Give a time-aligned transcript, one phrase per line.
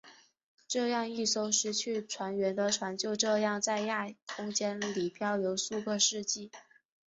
[0.67, 6.49] 这样一艘失去船员的船就这样在亚空间里飘流数个世纪。